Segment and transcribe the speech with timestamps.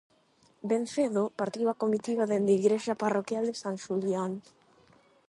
[0.69, 4.31] Ben cedo partiu a comitiva dende igrexa parroquial de San Xulián.